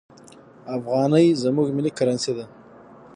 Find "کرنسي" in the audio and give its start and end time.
1.97-2.31